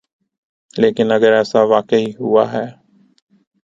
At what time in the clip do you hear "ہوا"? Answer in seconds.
2.19-2.43